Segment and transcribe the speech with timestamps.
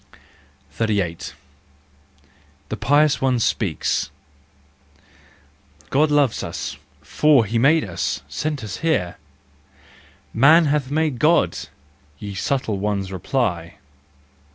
[0.71, 1.35] 38.
[2.69, 4.09] The Pious One Speaks.
[5.91, 9.17] God loves us, for he made us, sent us here!—"
[10.33, 11.55] Man hath made God!"
[12.17, 13.75] ye subtle ones reply.